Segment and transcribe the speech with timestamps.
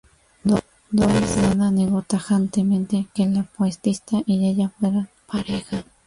[0.95, 5.83] Doris Dana negó tajantemente que la poetisa y ella fueran pareja.